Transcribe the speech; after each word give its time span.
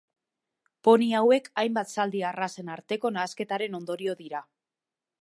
Poni 0.87 1.09
hauek 1.19 1.51
hainbat 1.65 1.93
zaldi 1.97 2.23
arrazen 2.31 2.75
arteko 2.79 3.15
nahasketaren 3.19 3.83
ondorio 3.83 4.21
dira. 4.25 4.47